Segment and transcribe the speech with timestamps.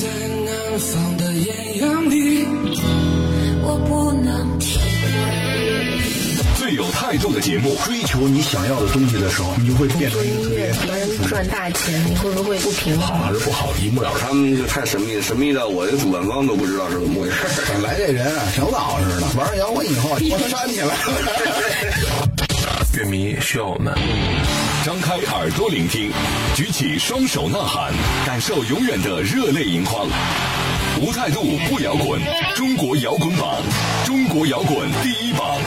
[0.00, 2.46] 在南方的艳阳里，
[3.60, 4.80] 我不能停。
[6.56, 13.08] 最有态度的节目，追求你想要的东西的时候，你就会变成做音乐能赚大钱，你会不会不平衡？
[13.08, 14.20] 好还是不好，一目了然。
[14.22, 17.36] 他们就太神秘，神秘到我的主办方都不知道是怎么回事。
[17.70, 20.94] 本来这人啊，挺老实的，玩摇滚以后，我煽起来了。
[22.94, 23.92] 乐迷需要我们。
[24.82, 26.10] 张开耳朵聆听，
[26.56, 27.92] 举起双手呐喊，
[28.24, 30.08] 感受永远的热泪盈眶。
[31.02, 32.18] 无态度不摇滚，
[32.56, 33.60] 中国摇滚榜，
[34.06, 35.58] 中国摇滚第一榜。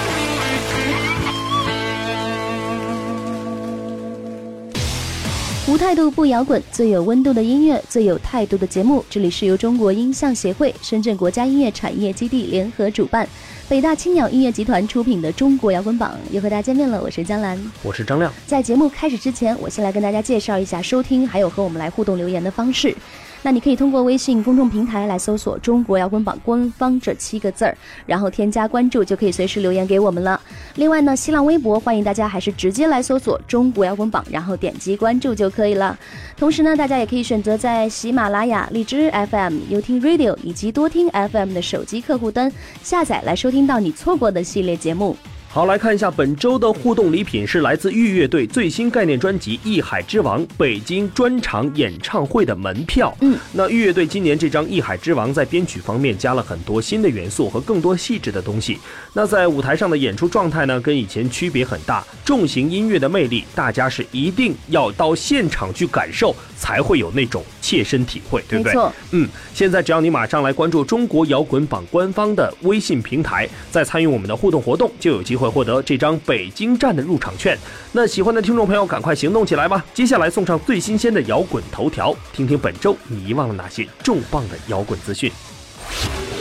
[5.67, 9.05] 无态度不摇滚，最有温度的音乐，最有态度的节目。
[9.11, 13.27] 这里是由中国音像协会、深圳国家音乐产业基地联合主办，
[13.73, 17.01] 北大青鸟音乐集团出品的《中国摇滚榜》又和大家见面了。
[17.01, 18.31] 我是江兰，我是张亮。
[18.45, 22.95] 在节目开始之前，我先来跟大家介绍一下收听还有和我们来互动留言的方式。
[23.43, 30.39] 那你可以通过微信公众平台来搜索“中国摇滚榜官方”这七个字儿，然后添加关注，就可以随时留言给我们了。
[30.75, 35.99] 另外呢，新浪微博欢迎大家还是直接来搜索“中国摇滚榜”，然后点击关注就可以了。
[36.37, 42.49] 同时呢，大家也可以选择在喜马拉雅、荔枝 FM、优听 Radio 以及多听 FM 的手机客户端
[42.81, 45.17] 下载来收听到你错过的系列节目。
[45.53, 53.15] 好，来看一下本周的互动礼品是来自豫乐队最新概念专辑《艺海之王》北京专场演唱会的门票。
[53.21, 58.79] 嗯，那豫乐队今年这张《艺海之王》在编曲方面加了很多新的元素和更多细致的东西。
[59.13, 62.03] 那在舞台上的演出状态呢，跟以前区别很大。
[62.25, 68.73] 重型音乐的魅力，大家是一定要到现场去感受，才会有那种切身体会，对不对？
[68.73, 68.93] 没错。
[69.11, 77.57] 嗯，现在只要你马上来关注中国摇滚榜官方的微信平台，再参与我们的互动活动，就有机会会获得这张北京站的入场券。
[77.91, 79.83] 那喜欢的听众朋友，赶快行动起来吧！
[79.93, 85.31] 接下来送上最新鲜的摇滚头条，听听本周你遗忘了哪些重磅的摇滚资讯。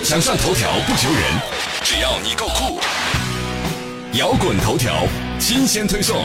[0.04, 1.22] 想上头条不求人，
[1.82, 2.81] 只要你够酷。
[4.19, 5.04] 摇滚头条
[5.38, 6.16] 新鲜推送。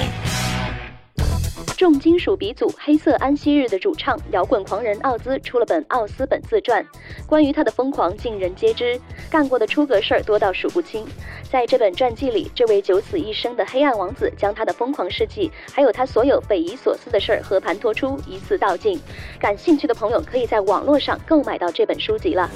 [1.78, 6.84] 重金属鼻祖黑色安息日的主唱摇滚狂人奥兹出了本奥斯本自传，
[7.28, 9.00] 关于他的疯狂尽人皆知，
[9.30, 11.06] 干过的出格事儿多到数不清。
[11.52, 19.00] 在这本传记里，这位九死一生的黑暗王子将他的疯狂事迹，还有他所有匪夷所思的事儿和盘托出，一次道尽。
[19.40, 22.50] 感兴趣的朋友可以在网络上购买到这本书籍了。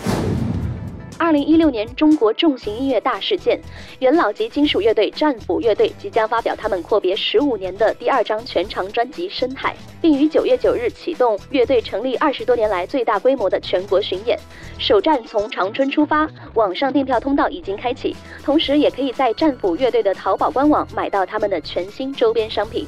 [1.21, 3.61] 二零一六年中国重型音乐大事件，
[3.99, 14.35] 元老级金属乐队战斧乐队即将发表他们阔别十五年的第二张全长专辑《深海》，并于九月九日启动乐队成立二十多年来最大规模的全国巡演。
[14.79, 22.87] 首站从长春出发，网上订票通道已经开启，同时也可以在战斧乐队的淘宝官网买到他们的全新周边商品。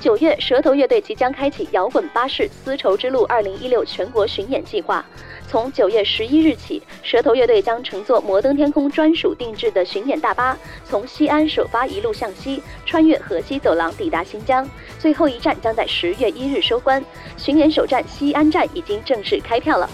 [0.00, 5.04] 九月，舌头乐队即将开启摇滚巴士丝绸之路二零一六全国巡演计划。
[5.48, 14.68] 从九月十一日起，舌头乐队将乘坐摩登天空专属定制的巡演大巴，从西安首发一路向西，穿越河西走廊抵达新疆，
[15.00, 17.04] 最后一站将在十月一日收官。
[17.36, 19.90] 巡演首站西安站已经正式开票了。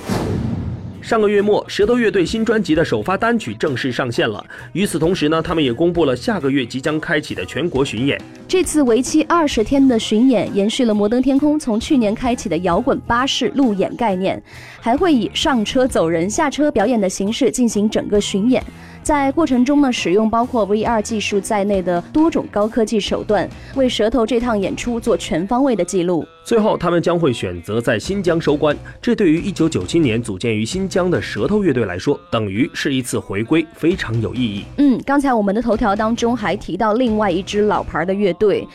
[1.05, 4.43] 上个月末，舌头乐队新专辑的首发单曲正式上线了。
[4.73, 8.19] 与此同时呢，他们也公布了下个月即将开启的全国巡演。
[8.49, 14.43] 这次为期二十天的巡演，延续了摩登天空从去年开启的摇滚巴士路演概念，
[14.81, 18.65] 还会以上车走人、下车表演的形式进行整个巡演。
[19.05, 26.27] 在过程中呢，使用包括 VR 技术在内的多种高科技手段，为舌头这趟演出做全方位的记录。
[26.43, 28.75] 最后，他们将会选择在新疆收官。
[29.03, 34.65] 这对于1997年组建于新疆的舌头乐队来说，等于是一次回归，非常有意义。
[34.79, 38.67] 嗯，刚才我们的头条当中还提到另外一支老牌的乐队。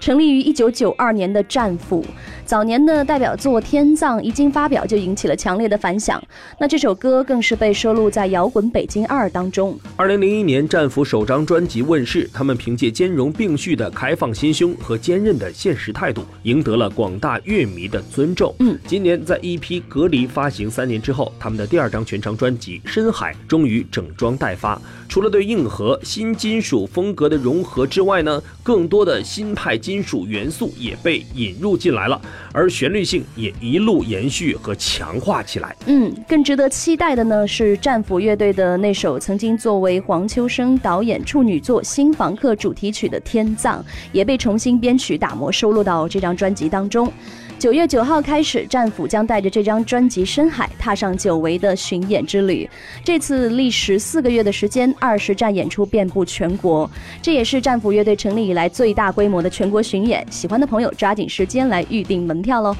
[0.00, 2.04] 成立于一九九二年的战斧，
[2.44, 6.22] 早年的代表作《天葬》一经发表就引起了强烈的反响。
[6.58, 9.78] 那这首歌更是被收录在《摇滚北京二》当中。
[9.96, 18.54] 二零零一年，战斧首张专辑问世，他们凭借兼容并蓄的开放心胸和坚韧的现实态度，赢得了广大乐迷的尊重。
[18.60, 24.80] 嗯，今年在一批《隔离》发行三年之后，他们的第二张全长专辑《深海》终于整装待发。
[25.08, 32.20] 除了对硬核新金属风格的融合之外呢，更多的新派金属元素也被引入进来了，
[32.52, 35.74] 而旋律性也一路延续和强化起来。
[35.86, 43.80] 嗯，更值得期待的呢是战斧乐队的那首曾经作为黄秋生导演处女作《新房客》主题曲的《天葬》，
[44.12, 47.10] 也被重新编曲打磨收录到这张专辑当中。
[47.58, 52.68] 九月九号开始，战斧将带着这张专辑《深海》踏上久违的巡演之旅。
[53.02, 56.88] 这次历时四个月的时间，二十站演出遍布全国，
[57.20, 60.24] 这也是战斧乐队成立以来最大规模的全国巡演。
[60.30, 62.76] 喜欢的朋友抓紧时间来预定门票喽！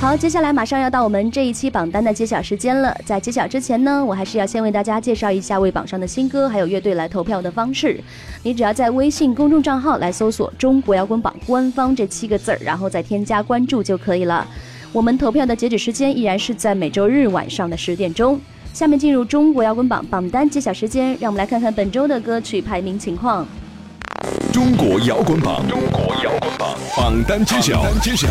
[0.00, 2.94] 好，接下来马上要到我们这一期榜单的揭晓时间了。
[3.06, 7.98] 在揭晓之前呢，我还是要先为大家介绍一下为榜上的新歌还有乐队来投票的方式。
[8.42, 14.46] 你只要在微信公众账号来搜索“中国摇滚榜官方”这七个字儿，然后再添加关注就可以了。
[14.92, 18.38] 我们投票的截止时间依然是在每周日晚上的十点钟。
[18.74, 23.46] 下面进入中国摇滚榜榜单揭晓时间，让我们来看看本周的歌曲排名情况。
[24.54, 26.78] 中国摇滚榜，中国摇滚榜。
[26.96, 28.28] 榜单揭晓，单揭晓。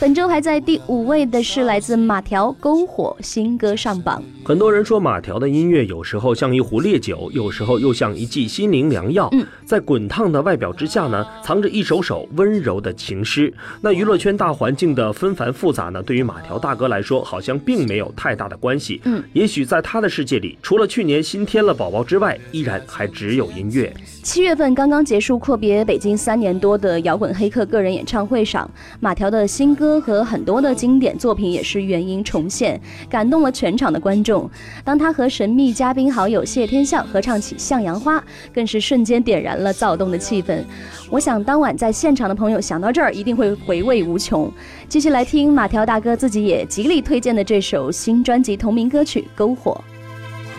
[0.00, 4.22] 本周排在第五位的是来自马条篝火新歌上榜。
[4.44, 9.28] 很多人说马条的音乐有时候像一壶烈酒，有时候又像一剂心灵良药。
[9.32, 13.52] 嗯，在滚烫的外表之下呢，藏着一首首温柔的情诗。
[13.80, 19.00] 那娱乐圈大环境的纷繁复杂呢，对于马条大哥来说，好像并没有太大的关系。
[19.04, 23.92] 嗯，也许在他的世界里，除了去年新添了宝宝之外，依然还只有音乐。
[24.22, 28.70] 七月份刚刚结束阔别北京三年多的摇滚黑客个人演唱会上，
[29.00, 34.50] 马条的新歌和很多的经典作品也是原音重现，感动了全场的观众。
[34.82, 38.18] 当他和神秘嘉宾好友谢天笑合唱起《向阳花》，
[38.52, 40.64] 更是瞬间点燃了躁动的气氛。
[41.08, 44.52] 我想当晚在现场的朋友想到这儿，一定会回味无穷。
[44.88, 49.80] 继续来听马条大哥自己也极力推荐的这首新专辑同名歌曲《篝火》。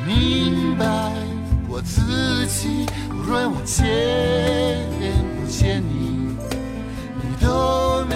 [0.08, 0.86] 明白
[1.68, 3.86] 我自己，无论我欠
[5.42, 6.38] 不见你，
[7.16, 8.16] 你都没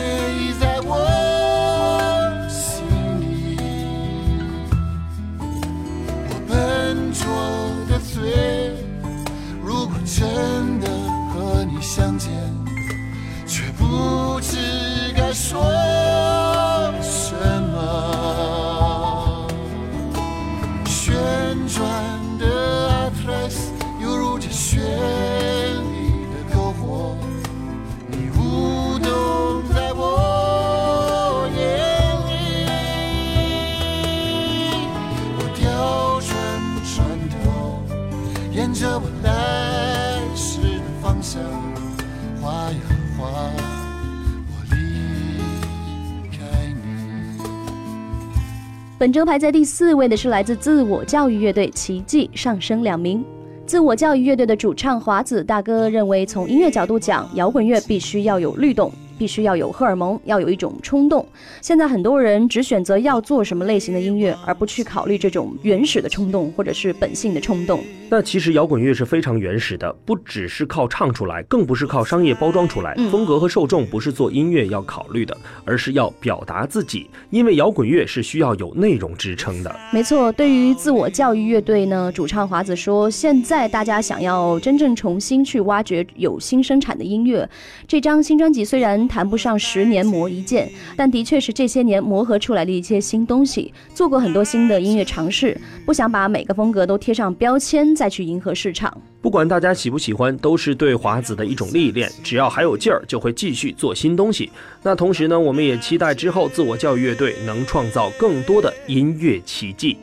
[49.04, 53.22] 本周排在第四位的是来自自我教育乐队奇迹，上升两名。
[53.66, 58.90] 自我教育乐队的主唱华子大哥认为，从音乐角度讲，摇滚乐必须要有律动，
[59.24, 61.26] 必须要有荷尔蒙，要有一种冲动。
[61.62, 67.82] 现在很多人只选择要做什么类型的音乐，而不去考虑这种原始的冲动或者是本性的冲动。
[68.10, 72.94] 那其实摇滚乐是非常原始的，不只是靠唱出来，更不是靠商业包装出来。
[72.98, 77.10] 嗯风格和受众不是做音乐要考虑的，而是要表达自己。
[77.30, 79.74] 因为摇滚乐是需要有内容支撑的。
[79.94, 87.50] 没错，对于自我教育乐队呢，主唱华子说，现在大家想要真正重新去挖掘有新生产的音乐。
[87.88, 99.00] 这张新专辑虽然谈不上十年磨一剑，但的确是这些年磨合出来的一些新东西，做过很多新的音乐尝试，不想把每个风格都贴上标签，再去迎合市场。
[99.22, 102.12] 不管大家喜不喜欢，都是对华子的一种历练。
[102.24, 104.52] 只要还有劲儿，就会继续做新东西。
[104.82, 109.96] 那同时呢，我们也期待之后自我教育乐队能创造更多的音乐奇迹。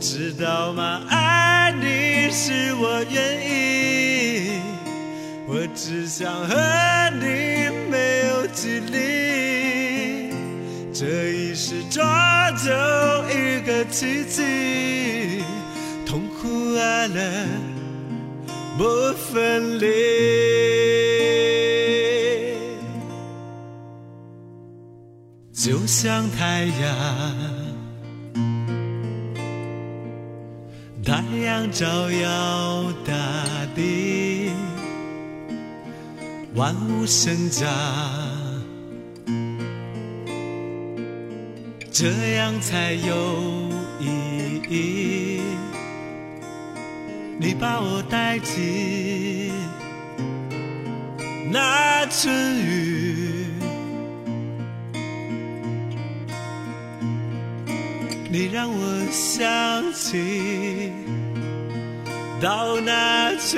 [0.00, 1.00] 知道吗？
[1.08, 4.60] 爱你是我愿意，
[5.48, 6.56] 我只想和
[7.20, 7.85] 你
[8.56, 10.32] 距离，
[10.90, 12.70] 这一世抓住
[13.30, 15.44] 一个奇迹，
[16.06, 17.46] 痛苦爱乐
[18.78, 18.84] 不
[19.30, 19.86] 分离。
[25.52, 26.96] 就像太阳，
[31.04, 33.12] 太阳照耀大
[33.74, 34.50] 地，
[36.54, 37.66] 万物生长，
[41.98, 43.14] 这样才有
[43.98, 45.40] 意义。
[47.38, 49.50] 你把我带进
[51.50, 53.46] 那春雨，
[58.30, 60.92] 你让我想起
[62.42, 63.56] 到那去。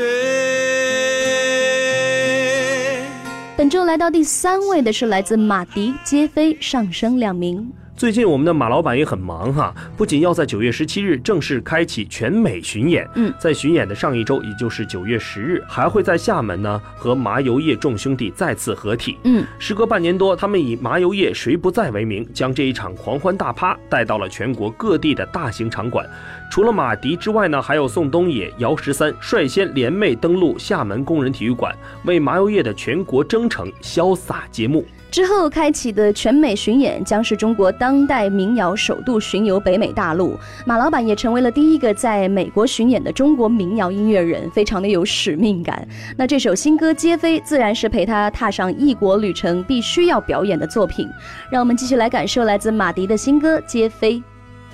[3.56, 7.68] 本周来到第三位的是来自马迪皆飞，上升两名。
[7.98, 19.18] 最近我们的马老板也很忙哈，不仅要在九月十七日正式开启全美巡演，嗯在巡演的上一周，也就是九月十日，还会在厦门呢和麻油叶众兄弟再次合体。
[19.24, 26.08] 嗯，时隔半年多，他们以麻油叶谁不在为名，将这一场狂欢大趴带到了全国各地的大型场馆。
[26.52, 34.86] 除了马迪之外呢，还有宋冬野、姚十三率先联袂登陆厦门工人体育馆，为麻油叶的全国征程潇洒揭幕。
[35.10, 40.38] 之后开启的全美巡演将是中国当代民谣首度巡游北美大陆。
[40.66, 45.86] 马老板也成为了第一个在美国巡演的中国民谣音乐人，非常的有使命感。
[46.16, 51.08] 那这首新歌《接飞》自然是陪他踏上异国旅程必须要表演的作品。
[51.50, 54.14] 让我们继续来感受来自马迪的新歌《接飞》。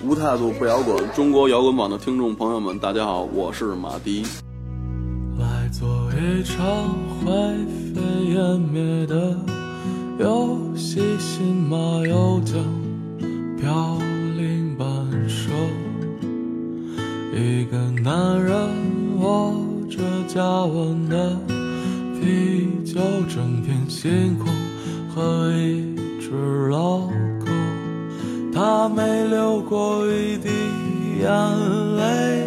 [0.04, 4.24] 无态度不摇滚，中国摇滚榜的听众朋友们，大家好，我是马迪。
[5.38, 6.64] 来做一场
[7.20, 7.32] 灰
[7.94, 8.00] 飞
[8.34, 9.63] 烟灭的。
[10.24, 11.76] 游戏新马
[12.06, 12.56] 又将
[13.60, 13.98] 飘
[14.38, 14.88] 零半
[15.28, 15.52] 生，
[17.34, 18.56] 一个男人
[19.18, 19.54] 握
[19.90, 21.36] 着加温的
[22.18, 24.46] 啤酒，整片星空
[25.14, 27.00] 和一只老
[27.38, 27.44] 狗，
[28.50, 30.48] 他没流过一滴
[31.20, 31.28] 眼
[31.98, 32.46] 泪，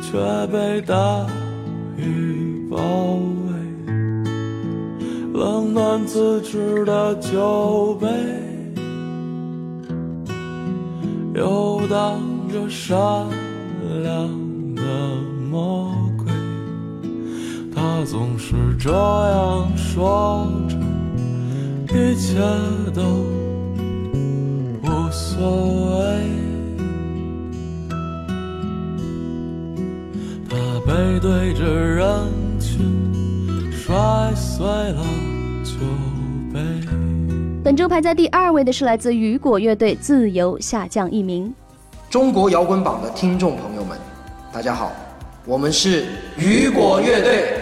[0.00, 1.26] 却被大
[5.74, 8.06] 暖自制的酒杯，
[11.34, 12.96] 游荡着善
[14.04, 14.28] 良
[14.76, 14.82] 的
[15.50, 16.32] 魔鬼。
[17.74, 20.76] 他总是这样说着，
[21.92, 22.38] 一切
[22.94, 23.02] 都
[24.80, 26.30] 无所谓。
[30.48, 32.06] 他背对着人
[32.60, 35.02] 群，摔碎了。
[37.64, 41.50] 本周排在第二位的是来自雨果乐队《自由》，下降一名。
[42.10, 43.98] 中国摇滚榜的听众朋友们，
[44.52, 44.92] 大家好，
[45.46, 46.04] 我们是
[46.36, 47.54] 雨果乐队，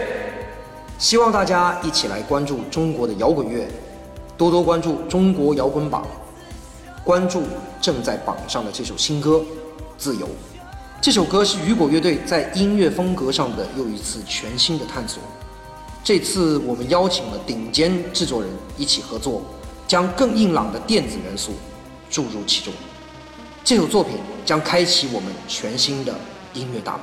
[0.99, 3.65] 希望大家一起来关注中国的摇滚乐，
[4.37, 6.05] 多多关注中国摇滚榜，
[7.05, 7.43] 关注
[7.79, 9.37] 正在榜上的这首新歌
[9.97, 10.27] 《自由》。
[10.99, 15.23] 这首歌是雨果乐队在音乐风格上的又一次全新的探索。
[16.03, 19.41] 这次我们邀请了顶尖制作人一起合作。
[19.93, 21.51] 将更硬朗的电子元素
[22.09, 22.73] 注入其中，
[23.63, 26.11] 这首作品将开启我们全新的
[26.51, 27.01] 音乐大门。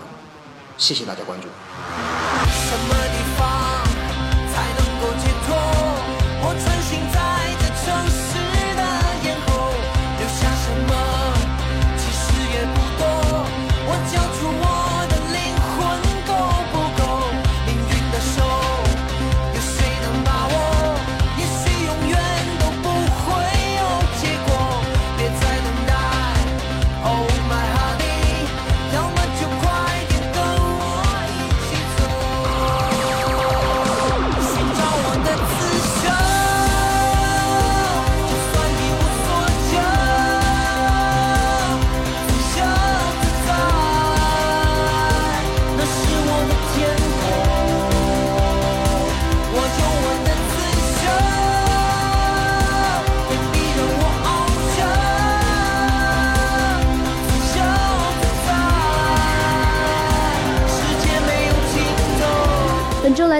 [0.76, 1.46] 谢谢大家关注。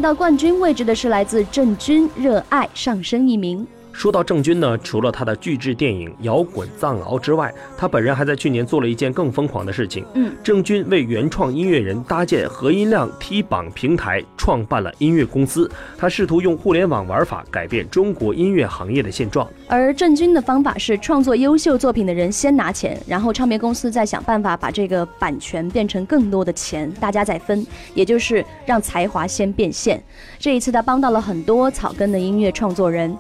[0.01, 3.67] 到冠军位置的是来自郑钧，《热爱》上升一名。
[4.01, 10.07] 说到郑钧呢，除了他的巨制电影《摇滚藏獒》之外，他本人还在去年做了一件更疯狂的事情。
[10.15, 15.71] 嗯，郑钧为原创音乐人搭建核音量梯榜平台，创办了音乐公司。
[15.99, 19.47] 他试图用互联网玩法改变中国音乐行业的现状。
[19.69, 30.03] 而郑钧的方法是，创作优秀作品的人先拿钱，然后唱片公司再想办法把这个版权变成更多的钱，大家再分，也就是让才华先变现。
[30.39, 33.15] 这一次，他帮到了很多草根的音乐创作人。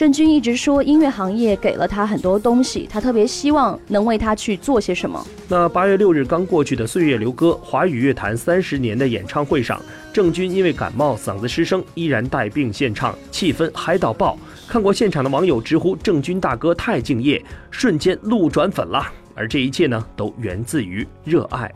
[0.00, 5.22] 郑钧一直说，音乐行业给了他很多东西，他特别希望能为他去做些什么。
[5.46, 9.78] 那八月六日刚过去的岁月流歌华语乐坛三十年的演唱会上，
[10.10, 14.38] 郑钧因为感冒嗓子失声，依然带病献唱，气氛嗨到爆。
[14.66, 19.06] 看过现场的网友直呼郑钧大哥太敬业，瞬间路转粉了。
[19.34, 21.70] 而这一切呢，都源自于热爱。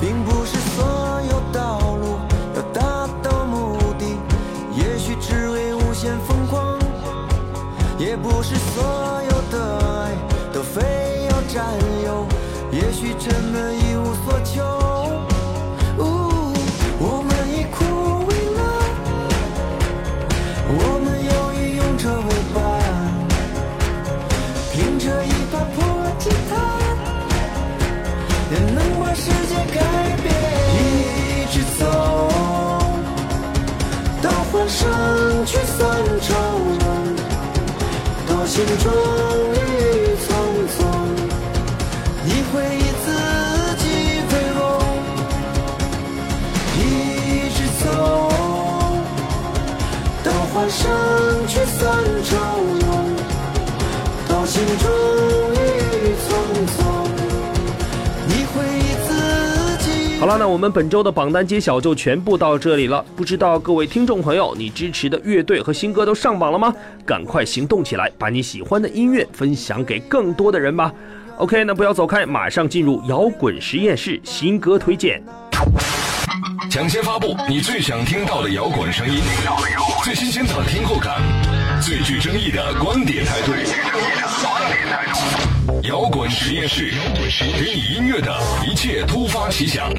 [0.00, 0.39] 并不
[8.40, 8.82] 不是所
[9.30, 9.54] 有的
[9.84, 10.16] 爱
[10.50, 10.80] 都非
[11.28, 11.62] 要占
[12.06, 12.26] 有，
[12.72, 14.64] 也许真的一无所求。
[17.02, 17.84] 我们已枯
[18.24, 18.60] 萎了，
[20.72, 22.56] 我们又已用这为伴，
[24.72, 25.78] 凭着一把破
[26.18, 26.50] 吉他，
[28.52, 29.78] 也能把世界改
[30.22, 30.26] 变。
[30.78, 31.84] 一直走
[34.22, 36.09] 到欢声聚散。
[38.60, 38.92] 心中
[39.54, 39.56] 雨
[40.20, 40.28] 匆
[40.76, 40.78] 匆，
[42.26, 43.06] 你会以自
[43.78, 43.84] 己
[44.28, 44.60] 为荣，
[46.76, 46.78] 一
[47.56, 47.84] 直走
[50.22, 50.78] 到华山
[51.48, 51.80] 去散
[52.22, 52.36] 愁
[52.80, 53.16] 浓，
[54.28, 54.84] 到心中
[60.20, 63.02] 好了，那我们本周的榜单揭晓就全部到这里了。
[63.16, 66.74] 不知道各位听众朋友，你支持的乐队和新歌都上榜了吗？
[67.06, 70.92] 赶快行动起来，把你喜欢的音乐分享给更多的人吧。
[71.38, 75.22] OK，那不要走开，马上进入摇滚实验室新歌推荐。
[76.70, 79.22] 抢先发布你最想听到的摇滚声音，
[80.04, 81.22] 最新鲜的听后感，
[81.80, 83.52] 最具争议的观点态度。
[85.90, 86.92] 摇滚实验室，
[87.58, 88.32] 给你音乐的
[88.64, 89.90] 一切突发奇想。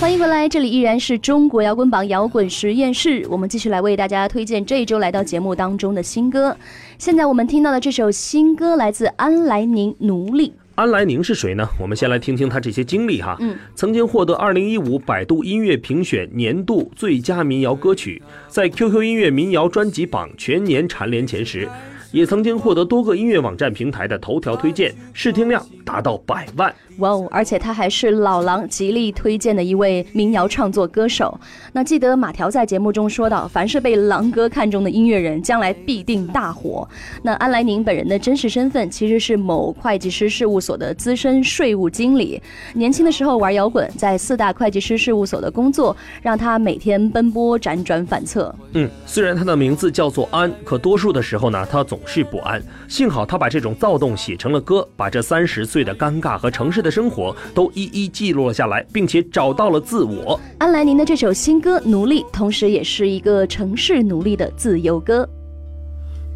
[0.00, 6.56] 欢迎回来，这里依然是中国摇滚榜摇滚实验室，我们继续来为大家推荐这一周来到节目当中的新歌。
[6.98, 10.48] 现在我们听到的这首新歌来自安来宁《奴隶》。
[10.74, 11.64] 安来宁是谁呢？
[11.80, 13.36] 我们先来听听他这些经历哈。
[13.38, 21.68] 嗯，曾经获得二零一五百度音乐评选年度最佳民谣歌曲，在 QQ 音乐民谣专辑榜全年蝉联前十，
[22.10, 26.74] 也曾经获得多个音乐网站平台的头条推荐，试听量达到百万。
[26.98, 27.28] 哇哦！
[27.30, 31.38] 而且他还是老狼极力推荐的一位民谣创作歌手。
[31.72, 36.88] 那记得马条在节目中说到，凡是被狼哥看中的音乐人，将来必定大火。
[37.22, 42.42] 那安来宁本人的真实身份其实是某会计师事务所的资深税务经理。
[42.74, 48.52] 年轻的时候玩摇滚，在四大会计师事务所的工作让他每天奔波辗转反侧。
[48.72, 52.62] 嗯，虽然他的名字叫做安，可多数的时候呢，他总是不安。
[52.88, 60.38] 幸好他把这种躁动写成了歌，把这三十岁的尴尬和城市的生活都一一记录了下来，并且找到了自我。
[60.58, 65.28] 安来宁的这首新歌《奴隶》，同时也是一个城市奴隶的自由歌。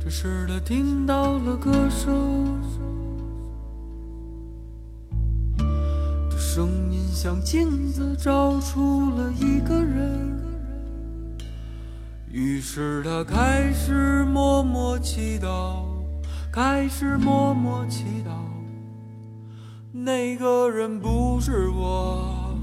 [0.02, 2.60] 这时他听到了歌声，
[6.28, 10.41] 这声音像镜子照出了一个人。
[12.32, 15.84] 于是他开始默默祈祷，
[16.50, 18.30] 开始默默祈祷。
[19.92, 22.56] 那个人不是我，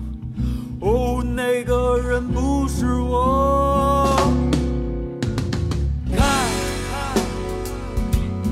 [0.82, 4.18] 哦，那个人不是我。
[6.18, 6.28] 看，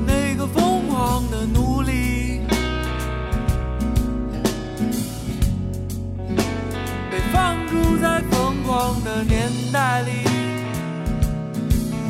[0.05, 2.41] 那个疯狂的奴隶，
[7.09, 10.11] 被放逐在疯狂的年代里，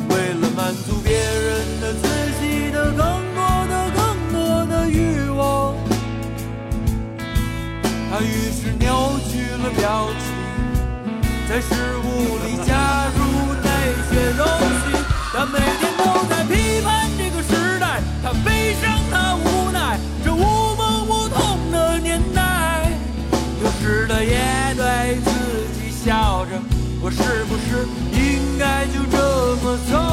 [0.08, 2.08] 为了满足别人的自
[2.40, 2.98] 己的更
[3.34, 3.98] 多的更
[4.32, 5.74] 多的欲望，
[8.10, 10.20] 他于是扭曲了表情，
[11.48, 13.18] 在食物里加入
[13.62, 13.68] 那
[14.08, 14.46] 些东
[14.80, 14.84] 西。
[15.32, 20.40] 他每天都在批判这个时代，他悲伤，他无奈，这无
[20.76, 22.90] 梦无痛的年代。
[23.62, 25.30] 有时他也对自
[25.78, 26.58] 己笑着，
[27.00, 27.86] 我是不是
[29.76, 30.07] 这么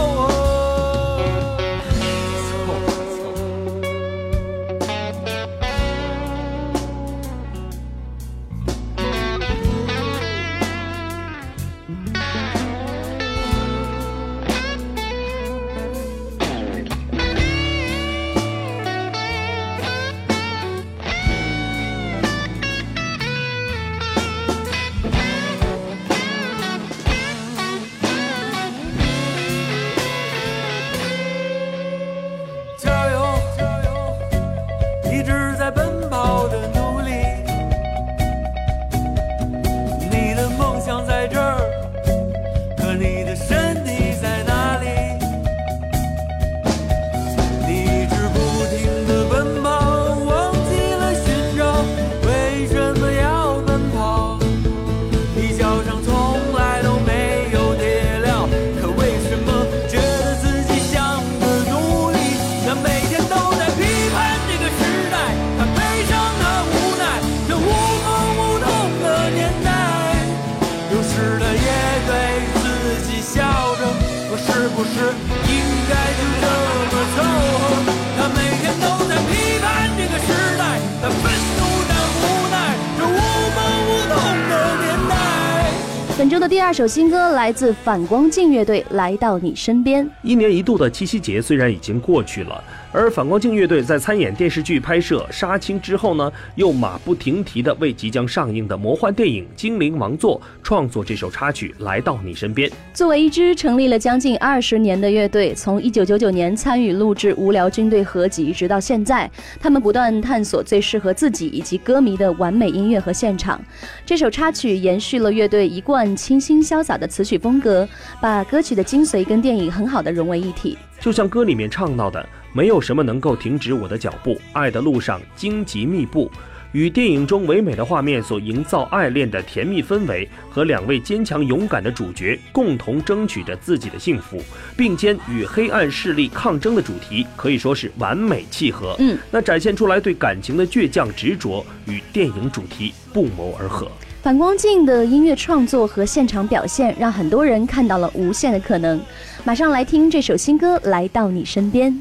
[86.47, 90.05] 第二首新歌来自反光镜乐队，《来到你身边》。
[90.21, 92.63] 一年一度的七夕节虽然已经过去了，
[92.95, 102.69] 而反光镜乐队在参演电视剧拍摄《杀青》之后呢，又马不停蹄地为即将上映的魔幻电影《精灵王座》创作这首插曲《来到你身边》。
[102.93, 109.29] 作为一支成立了将近二十年的乐队，从一九九九年参与录制《无聊军队》合集，直到现在，
[109.59, 113.61] 他们不断探索最适合自己以及歌迷的完美音乐和现场。
[114.05, 117.85] 这首插曲延续了乐队一贯清新潇洒的词曲风格，
[118.21, 120.77] 把歌曲的精髓跟电影很好的融为一体。
[121.05, 126.31] 就像歌里面唱到的，没有什么能够停止我的脚步，爱的路上荆棘密布。
[126.71, 134.41] 与电影中唯美的画面所营造爱恋的甜蜜氛围，和两位坚强勇敢的主角共同争取着自己的幸福，
[134.75, 138.95] 并肩与黑暗势力抗争的主题，可以说是完美契合。
[138.97, 143.91] 嗯，那展现出来对感情的倔强执着，与电影主题不谋而合。
[144.25, 148.99] 反光镜的音乐创作和现场表现，让很多人看到了无限的可能。
[149.43, 151.93] 马上来听这首新歌《来到你身边》。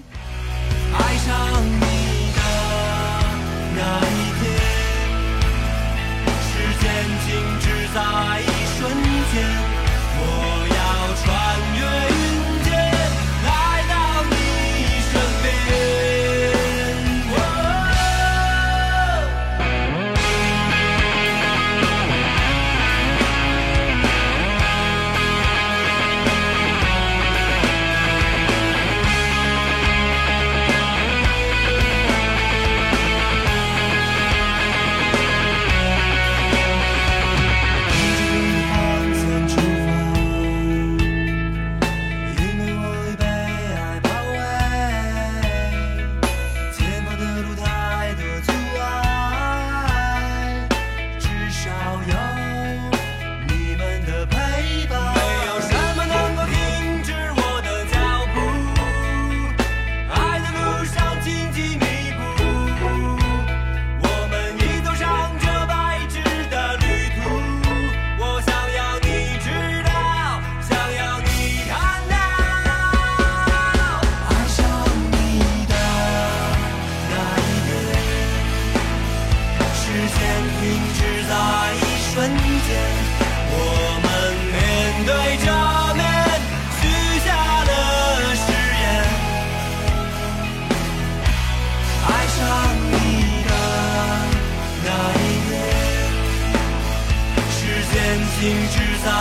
[98.44, 99.13] 一直在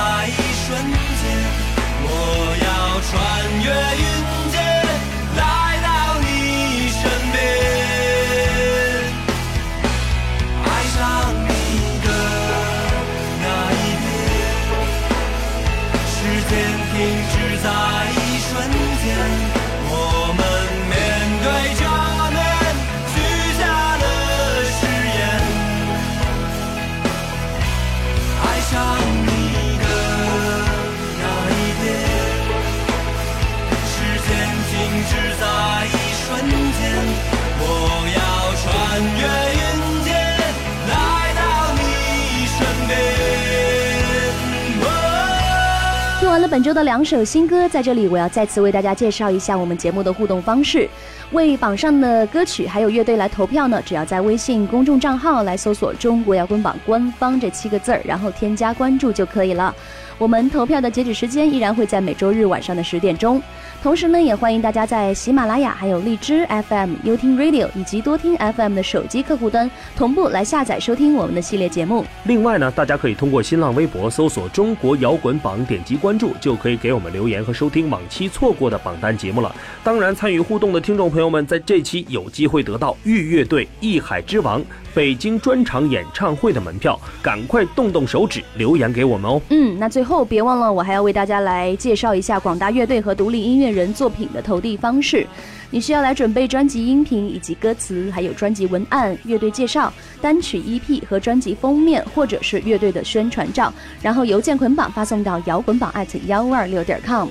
[46.54, 50.88] 本周的两首新歌，在这里我要再次为大家介绍一下我们节目的互动方式。
[51.32, 59.74] 为榜上的歌曲还有乐队来投票呢，只要在微信公众账号来搜索“中国摇滚榜官方”这七个字儿，然后添加关注就可以了。
[60.20, 63.42] 我们投票的截止时间依然会在每周日晚上的十点钟。
[63.84, 72.06] 同时呢，也欢迎大家在喜马拉雅、还有荔枝 FM、优听 Radio 以及多听 FM 的手机客户端同步来下载收听我们的系列节目。
[72.24, 79.54] 另外呢，大家可以通过新浪微博搜索“中国摇滚榜”，点击关注，就可以给我们留言和收听往期错过的榜单节目了。
[79.84, 84.62] 当然，参与互动的听众朋友们，在这期有机会得到豫乐队《艺海之王》
[84.93, 89.41] 北京专场演唱会的门票，赶快动动手指留言给我们哦。
[89.50, 95.26] 嗯，那最后别忘了，我还要为大家来介绍一下广大乐队和独立音乐人作品的投递方式。
[95.70, 107.28] 你需要来准备专辑音频以及歌词，还有专辑文案、乐队介绍、单曲 EP 和专辑封面，或者是乐队的宣传照，然后邮件捆绑发送到摇滚榜艾特幺二六点 com。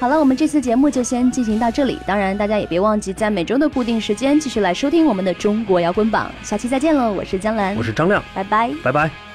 [0.00, 1.96] 好了，我们这次节目就先进行到这里。
[2.04, 6.30] 当然，大家也别忘记在每周的固定时间继续来收听我们的中国摇滚榜。
[6.42, 7.12] 下期再见喽！
[7.12, 9.23] 我是江兰，我是张亮，拜拜，拜拜。